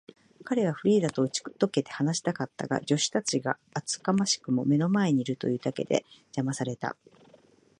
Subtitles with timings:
[0.45, 6.95] 彼はフリーダとうちとけて話したかったが、助手たちが厚かましくも目の前にいるというだけで、じゃまされた。